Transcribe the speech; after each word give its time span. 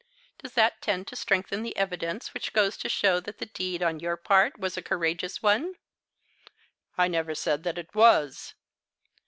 Does 0.39 0.53
that 0.53 0.81
tend 0.81 1.05
to 1.09 1.15
strengthen 1.15 1.61
the 1.61 1.77
evidence 1.77 2.33
which 2.33 2.53
goes 2.53 2.75
to 2.77 2.89
show 2.89 3.19
that 3.19 3.37
the 3.37 3.45
deed, 3.45 3.83
on 3.83 3.99
your 3.99 4.17
part, 4.17 4.57
was 4.59 4.75
a 4.75 4.81
courageous 4.81 5.43
one?" 5.43 5.75
"I 6.97 7.07
never 7.07 7.35
said 7.35 7.61
that 7.65 7.77
it 7.77 7.93
was." 7.93 8.55